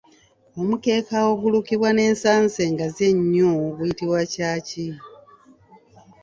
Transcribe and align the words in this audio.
Omukeeka 0.59 1.15
ogulukibwa 1.31 1.89
n’ensansa 1.93 2.59
engazi 2.67 3.03
ennyo 3.11 3.49
guyitibwa 3.77 4.21
Caaci. 4.33 4.87